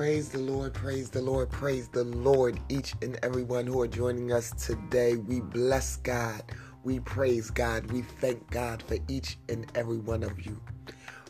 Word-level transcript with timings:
Praise 0.00 0.30
the 0.30 0.38
Lord, 0.38 0.72
praise 0.72 1.10
the 1.10 1.20
Lord, 1.20 1.50
praise 1.50 1.86
the 1.88 2.04
Lord, 2.04 2.58
each 2.70 2.94
and 3.02 3.18
everyone 3.22 3.66
who 3.66 3.82
are 3.82 3.86
joining 3.86 4.32
us 4.32 4.50
today. 4.52 5.16
We 5.16 5.42
bless 5.42 5.96
God, 5.96 6.42
we 6.84 7.00
praise 7.00 7.50
God, 7.50 7.92
we 7.92 8.00
thank 8.00 8.50
God 8.50 8.82
for 8.82 8.96
each 9.08 9.36
and 9.50 9.70
every 9.74 9.98
one 9.98 10.22
of 10.22 10.40
you. 10.46 10.58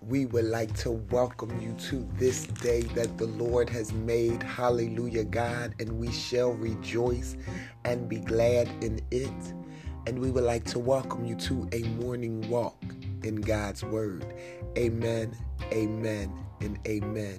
We 0.00 0.24
would 0.24 0.46
like 0.46 0.74
to 0.78 0.92
welcome 0.92 1.60
you 1.60 1.74
to 1.90 2.08
this 2.14 2.46
day 2.46 2.80
that 2.94 3.18
the 3.18 3.26
Lord 3.26 3.68
has 3.68 3.92
made. 3.92 4.42
Hallelujah, 4.42 5.24
God, 5.24 5.74
and 5.78 5.98
we 5.98 6.10
shall 6.10 6.52
rejoice 6.52 7.36
and 7.84 8.08
be 8.08 8.20
glad 8.20 8.66
in 8.82 8.98
it. 9.10 9.54
And 10.06 10.18
we 10.18 10.30
would 10.30 10.44
like 10.44 10.64
to 10.70 10.78
welcome 10.78 11.26
you 11.26 11.36
to 11.36 11.68
a 11.72 11.82
morning 12.02 12.48
walk 12.48 12.82
in 13.24 13.42
God's 13.42 13.84
Word. 13.84 14.24
Amen, 14.78 15.36
amen, 15.70 16.32
and 16.62 16.78
amen. 16.88 17.38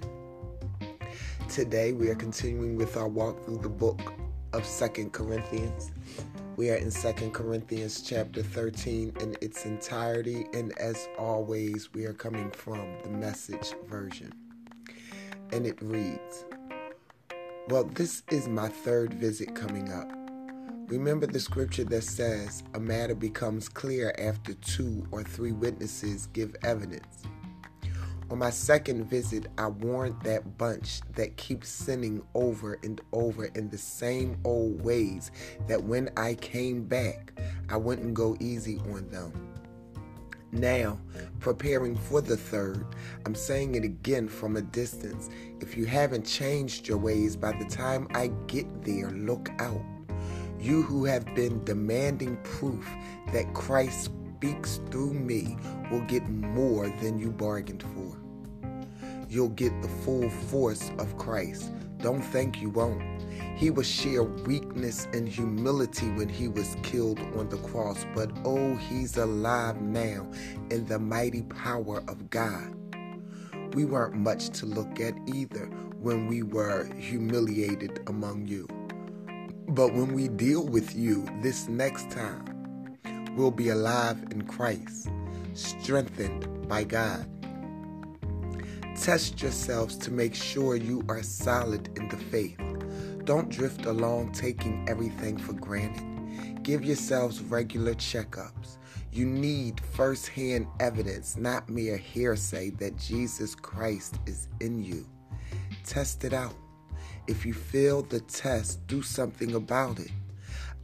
Today 1.48 1.92
we 1.92 2.08
are 2.08 2.14
continuing 2.16 2.76
with 2.76 2.96
our 2.96 3.06
walk 3.06 3.44
through 3.44 3.58
the 3.58 3.68
book 3.68 4.00
of 4.52 4.66
Second 4.66 5.12
Corinthians. 5.12 5.92
We 6.56 6.70
are 6.70 6.74
in 6.74 6.90
Second 6.90 7.32
Corinthians 7.32 8.02
chapter 8.02 8.42
13 8.42 9.14
in 9.20 9.36
its 9.40 9.64
entirety, 9.64 10.46
and 10.52 10.76
as 10.78 11.08
always, 11.16 11.94
we 11.94 12.04
are 12.04 12.12
coming 12.12 12.50
from 12.50 12.98
the 13.04 13.10
message 13.10 13.74
version. 13.88 14.32
And 15.52 15.66
it 15.66 15.80
reads 15.80 16.44
Well, 17.68 17.84
this 17.84 18.24
is 18.30 18.48
my 18.48 18.68
third 18.68 19.14
visit 19.14 19.54
coming 19.54 19.92
up. 19.92 20.10
Remember 20.88 21.26
the 21.26 21.40
scripture 21.40 21.84
that 21.84 22.02
says, 22.02 22.64
A 22.74 22.80
matter 22.80 23.14
becomes 23.14 23.68
clear 23.68 24.12
after 24.18 24.52
two 24.54 25.06
or 25.12 25.22
three 25.22 25.52
witnesses 25.52 26.26
give 26.26 26.56
evidence. 26.64 27.22
On 28.28 28.38
my 28.38 28.50
second 28.50 29.04
visit, 29.04 29.46
I 29.56 29.68
warned 29.68 30.20
that 30.22 30.58
bunch 30.58 31.00
that 31.14 31.36
keeps 31.36 31.68
sinning 31.68 32.22
over 32.34 32.76
and 32.82 33.00
over 33.12 33.44
in 33.44 33.70
the 33.70 33.78
same 33.78 34.36
old 34.42 34.84
ways 34.84 35.30
that 35.68 35.84
when 35.84 36.10
I 36.16 36.34
came 36.34 36.82
back, 36.82 37.38
I 37.68 37.76
wouldn't 37.76 38.14
go 38.14 38.36
easy 38.40 38.78
on 38.92 39.08
them. 39.10 39.32
Now, 40.50 40.98
preparing 41.38 41.94
for 41.94 42.20
the 42.20 42.36
third, 42.36 42.84
I'm 43.26 43.36
saying 43.36 43.76
it 43.76 43.84
again 43.84 44.26
from 44.26 44.56
a 44.56 44.62
distance. 44.62 45.28
If 45.60 45.76
you 45.76 45.84
haven't 45.84 46.26
changed 46.26 46.88
your 46.88 46.98
ways 46.98 47.36
by 47.36 47.52
the 47.52 47.66
time 47.66 48.08
I 48.12 48.32
get 48.48 48.82
there, 48.82 49.10
look 49.10 49.50
out. 49.60 49.82
You 50.58 50.82
who 50.82 51.04
have 51.04 51.32
been 51.36 51.62
demanding 51.64 52.38
proof 52.42 52.88
that 53.32 53.54
Christ 53.54 54.10
speaks 54.36 54.80
through 54.90 55.14
me 55.14 55.56
will 55.90 56.02
get 56.02 56.28
more 56.28 56.90
than 57.00 57.18
you 57.18 57.30
bargained 57.30 57.82
for. 57.82 58.18
You'll 59.30 59.48
get 59.48 59.80
the 59.80 59.88
full 59.88 60.28
force 60.28 60.90
of 60.98 61.16
Christ. 61.16 61.72
Don't 62.02 62.20
think 62.20 62.60
you 62.60 62.68
won't. 62.68 63.02
He 63.56 63.70
was 63.70 63.86
sheer 63.86 64.24
weakness 64.24 65.08
and 65.14 65.26
humility 65.26 66.10
when 66.10 66.28
he 66.28 66.48
was 66.48 66.76
killed 66.82 67.18
on 67.38 67.48
the 67.48 67.56
cross, 67.56 68.04
but 68.14 68.30
oh, 68.44 68.76
he's 68.76 69.16
alive 69.16 69.80
now 69.80 70.30
in 70.70 70.84
the 70.84 70.98
mighty 70.98 71.42
power 71.44 72.04
of 72.06 72.28
God. 72.28 72.74
We 73.72 73.86
weren't 73.86 74.16
much 74.16 74.50
to 74.60 74.66
look 74.66 75.00
at 75.00 75.14
either 75.34 75.64
when 75.98 76.26
we 76.26 76.42
were 76.42 76.92
humiliated 76.98 78.02
among 78.06 78.48
you. 78.48 78.68
But 79.68 79.94
when 79.94 80.12
we 80.12 80.28
deal 80.28 80.66
with 80.66 80.94
you 80.94 81.26
this 81.40 81.68
next 81.68 82.10
time, 82.10 82.55
will 83.36 83.50
be 83.50 83.68
alive 83.68 84.18
in 84.30 84.42
Christ, 84.42 85.08
strengthened 85.52 86.68
by 86.68 86.84
God. 86.84 87.28
Test 89.00 89.42
yourselves 89.42 89.96
to 89.98 90.10
make 90.10 90.34
sure 90.34 90.74
you 90.74 91.04
are 91.08 91.22
solid 91.22 91.96
in 91.98 92.08
the 92.08 92.16
faith. 92.16 92.58
Don't 93.24 93.50
drift 93.50 93.84
along 93.84 94.32
taking 94.32 94.88
everything 94.88 95.36
for 95.36 95.52
granted. 95.52 96.62
Give 96.62 96.84
yourselves 96.84 97.42
regular 97.42 97.94
checkups. 97.94 98.78
You 99.12 99.26
need 99.26 99.80
first 99.80 100.28
hand 100.28 100.66
evidence, 100.80 101.36
not 101.36 101.68
mere 101.68 101.96
hearsay, 101.96 102.70
that 102.78 102.96
Jesus 102.96 103.54
Christ 103.54 104.16
is 104.26 104.48
in 104.60 104.82
you. 104.82 105.06
Test 105.84 106.24
it 106.24 106.32
out. 106.32 106.54
If 107.26 107.44
you 107.44 107.52
fail 107.52 108.02
the 108.02 108.20
test, 108.20 108.86
do 108.86 109.02
something 109.02 109.54
about 109.54 109.98
it. 109.98 110.10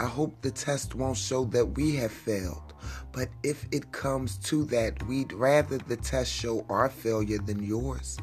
I 0.02 0.06
hope 0.06 0.40
the 0.40 0.50
test 0.50 0.96
won't 0.96 1.16
show 1.16 1.44
that 1.44 1.76
we 1.76 1.94
have 1.94 2.10
failed. 2.10 2.74
But 3.12 3.28
if 3.44 3.68
it 3.70 3.92
comes 3.92 4.36
to 4.38 4.64
that, 4.64 5.00
we'd 5.06 5.32
rather 5.32 5.78
the 5.78 5.96
test 5.96 6.32
show 6.32 6.66
our 6.68 6.88
failure 6.88 7.38
than 7.38 7.62
yours. 7.62 8.18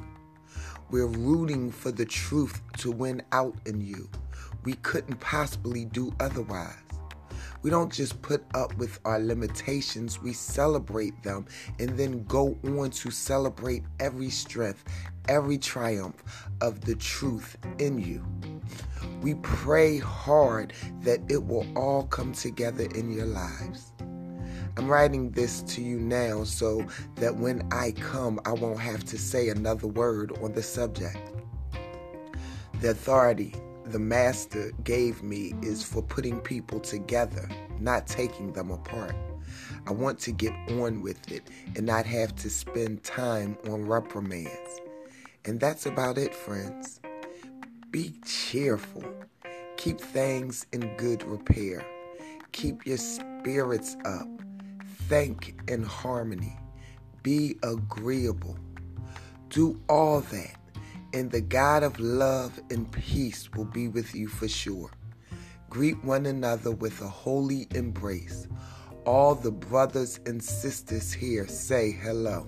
We're 0.91 1.05
rooting 1.05 1.71
for 1.71 1.93
the 1.93 2.03
truth 2.03 2.61
to 2.79 2.91
win 2.91 3.21
out 3.31 3.55
in 3.65 3.79
you. 3.79 4.09
We 4.65 4.73
couldn't 4.73 5.21
possibly 5.21 5.85
do 5.85 6.13
otherwise. 6.19 6.75
We 7.61 7.69
don't 7.69 7.93
just 7.93 8.21
put 8.21 8.43
up 8.55 8.75
with 8.75 8.99
our 9.05 9.19
limitations, 9.19 10.21
we 10.21 10.33
celebrate 10.33 11.23
them 11.23 11.45
and 11.79 11.97
then 11.97 12.25
go 12.25 12.57
on 12.65 12.89
to 12.89 13.09
celebrate 13.09 13.83
every 14.01 14.29
strength, 14.29 14.83
every 15.29 15.57
triumph 15.57 16.49
of 16.59 16.81
the 16.81 16.95
truth 16.95 17.57
in 17.77 17.99
you. 17.99 18.21
We 19.21 19.35
pray 19.35 19.97
hard 19.97 20.73
that 21.01 21.19
it 21.29 21.45
will 21.45 21.67
all 21.77 22.03
come 22.03 22.33
together 22.33 22.87
in 22.95 23.11
your 23.11 23.25
lives. 23.25 23.91
I'm 24.77 24.87
writing 24.87 25.31
this 25.31 25.61
to 25.63 25.81
you 25.81 25.99
now 25.99 26.43
so 26.43 26.85
that 27.15 27.35
when 27.35 27.67
I 27.71 27.91
come, 27.91 28.39
I 28.45 28.53
won't 28.53 28.79
have 28.79 29.03
to 29.05 29.17
say 29.17 29.49
another 29.49 29.87
word 29.87 30.37
on 30.41 30.53
the 30.53 30.63
subject. 30.63 31.17
The 32.79 32.91
authority 32.91 33.53
the 33.89 33.99
Master 33.99 34.71
gave 34.83 35.23
me 35.23 35.53
is 35.61 35.83
for 35.83 36.01
putting 36.03 36.39
people 36.39 36.79
together, 36.79 37.49
not 37.79 38.07
taking 38.07 38.53
them 38.53 38.71
apart. 38.71 39.15
I 39.87 39.91
want 39.91 40.19
to 40.19 40.31
get 40.31 40.53
on 40.71 41.01
with 41.01 41.31
it 41.31 41.47
and 41.75 41.85
not 41.85 42.05
have 42.05 42.35
to 42.37 42.49
spend 42.49 43.03
time 43.03 43.57
on 43.67 43.85
reprimands. 43.85 44.81
And 45.45 45.59
that's 45.59 45.87
about 45.87 46.17
it, 46.17 46.35
friends. 46.35 47.01
Be 47.91 48.13
cheerful. 48.23 49.03
Keep 49.77 49.99
things 49.99 50.67
in 50.71 50.95
good 50.97 51.23
repair. 51.23 51.83
Keep 52.51 52.85
your 52.85 52.97
spirits 52.97 53.97
up. 54.05 54.27
Think 55.07 55.59
in 55.67 55.81
harmony. 55.81 56.55
Be 57.23 57.55
agreeable. 57.63 58.57
Do 59.49 59.81
all 59.89 60.21
that, 60.21 60.55
and 61.13 61.31
the 61.31 61.41
God 61.41 61.81
of 61.81 61.99
love 61.99 62.59
and 62.69 62.91
peace 62.91 63.49
will 63.55 63.65
be 63.65 63.87
with 63.87 64.13
you 64.13 64.27
for 64.27 64.47
sure. 64.47 64.91
Greet 65.71 66.03
one 66.03 66.27
another 66.27 66.69
with 66.69 67.01
a 67.01 67.07
holy 67.07 67.67
embrace. 67.71 68.47
All 69.05 69.33
the 69.33 69.51
brothers 69.51 70.19
and 70.27 70.43
sisters 70.43 71.11
here 71.11 71.47
say 71.47 71.91
hello. 71.91 72.45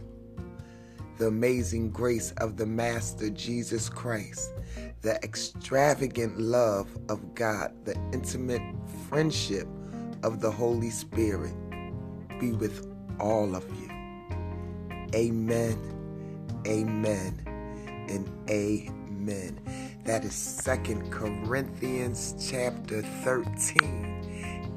The 1.22 1.28
amazing 1.28 1.92
grace 1.92 2.32
of 2.38 2.58
the 2.58 2.66
Master 2.66 3.30
Jesus 3.30 3.90
Christ, 3.90 4.50
the 5.02 5.24
extravagant 5.24 6.40
love 6.40 6.98
of 7.10 7.36
God, 7.36 7.74
the 7.86 7.94
intimate 8.12 8.64
friendship 9.08 9.68
of 10.24 10.42
the 10.42 10.50
Holy 10.50 10.90
Spirit 10.90 11.54
be 12.40 12.54
with 12.54 12.92
all 13.20 13.56
of 13.56 13.64
you. 13.80 13.88
Amen, 15.14 15.78
amen, 16.66 17.40
and 18.10 18.28
amen. 18.50 19.60
That 20.06 20.26
is 20.26 20.34
Second 20.34 21.12
Corinthians 21.12 22.34
chapter 22.50 23.04
13 23.04 24.11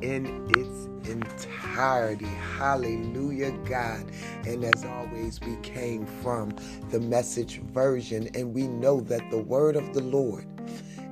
in 0.04 0.50
its 0.56 1.08
entirety. 1.08 2.26
Hallelujah, 2.26 3.52
God. 3.64 4.10
And 4.46 4.64
as 4.64 4.84
always, 4.84 5.40
we 5.40 5.56
came 5.62 6.06
from 6.06 6.54
the 6.90 7.00
message 7.00 7.60
version, 7.72 8.28
and 8.34 8.54
we 8.54 8.68
know 8.68 9.00
that 9.02 9.30
the 9.30 9.42
word 9.42 9.76
of 9.76 9.94
the 9.94 10.02
Lord 10.02 10.46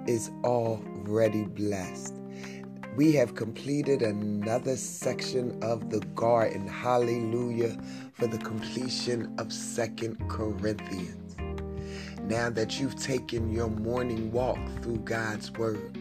is 0.06 0.31
already 0.44 1.44
blessed 1.44 2.15
we 2.97 3.12
have 3.12 3.35
completed 3.35 4.03
another 4.03 4.77
section 4.77 5.59
of 5.62 5.89
the 5.91 6.00
garden. 6.15 6.67
Hallelujah 6.67 7.79
for 8.12 8.27
the 8.27 8.39
completion 8.39 9.35
of 9.39 9.50
Second 9.53 10.29
Corinthians. 10.29 11.37
Now 12.23 12.50
that 12.50 12.79
you've 12.79 12.97
taken 12.97 13.50
your 13.50 13.71
morning 13.71 14.31
walk 14.31 14.59
through 14.83 14.99
God's 14.99 15.50
Word, 15.53 15.99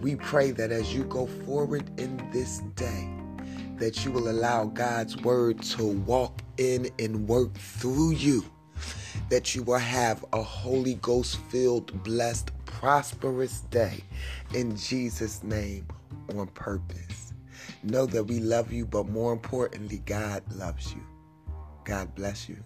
we 0.00 0.16
pray 0.16 0.50
that 0.52 0.70
as 0.70 0.94
you 0.94 1.04
go 1.04 1.26
forward 1.26 1.90
in 1.98 2.16
this 2.32 2.58
day, 2.76 3.08
that 3.76 4.04
you 4.04 4.10
will 4.10 4.28
allow 4.28 4.64
God's 4.64 5.16
Word 5.16 5.62
to 5.62 5.84
walk 5.84 6.42
in 6.56 6.90
and 6.98 7.28
work 7.28 7.54
through 7.54 8.12
you, 8.12 8.44
that 9.30 9.54
you 9.54 9.62
will 9.62 9.78
have 9.78 10.24
a 10.32 10.42
Holy 10.42 10.94
Ghost 10.94 11.38
filled, 11.48 12.02
blessed, 12.02 12.50
prosperous 12.64 13.60
day 13.70 14.04
in 14.54 14.76
Jesus' 14.76 15.42
name 15.42 15.86
on 16.36 16.46
purpose. 16.48 17.32
Know 17.82 18.06
that 18.06 18.24
we 18.24 18.40
love 18.40 18.72
you, 18.72 18.86
but 18.86 19.08
more 19.08 19.32
importantly, 19.32 20.02
God 20.06 20.42
loves 20.54 20.92
you. 20.92 21.02
God 21.84 22.14
bless 22.14 22.48
you. 22.48 22.62